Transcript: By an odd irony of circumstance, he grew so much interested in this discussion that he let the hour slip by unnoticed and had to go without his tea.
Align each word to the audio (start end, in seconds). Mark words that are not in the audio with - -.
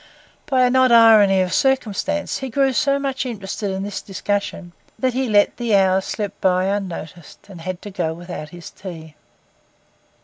By 0.47 0.63
an 0.63 0.75
odd 0.75 0.91
irony 0.91 1.41
of 1.41 1.53
circumstance, 1.53 2.39
he 2.39 2.49
grew 2.49 2.73
so 2.73 2.97
much 2.97 3.23
interested 3.23 3.69
in 3.69 3.83
this 3.83 4.01
discussion 4.01 4.71
that 4.97 5.13
he 5.13 5.29
let 5.29 5.57
the 5.57 5.75
hour 5.75 6.01
slip 6.01 6.41
by 6.41 6.65
unnoticed 6.65 7.45
and 7.47 7.61
had 7.61 7.83
to 7.83 7.91
go 7.91 8.11
without 8.11 8.49
his 8.49 8.71
tea. 8.71 9.13